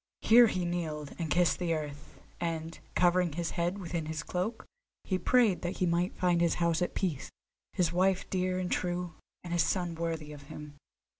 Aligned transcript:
Here 0.21 0.47
he 0.47 0.65
kneeled, 0.65 1.13
and 1.19 1.29
kissed 1.29 1.59
the 1.59 1.75
earth, 1.75 2.19
and, 2.39 2.79
covering 2.95 3.33
his 3.33 3.51
head 3.51 3.77
within 3.77 4.07
his 4.07 4.23
cloak, 4.23 4.65
he 5.03 5.19
prayed 5.19 5.61
that 5.61 5.77
he 5.77 5.85
might 5.85 6.17
find 6.17 6.41
his 6.41 6.55
house 6.55 6.81
at 6.81 6.95
peace, 6.95 7.29
his 7.73 7.93
wife 7.93 8.27
dear 8.31 8.57
and 8.57 8.71
true, 8.71 9.13
and 9.43 9.53
his 9.53 9.61
son 9.61 9.93
worthy 9.93 10.33
of 10.33 10.41
him. 10.49 10.73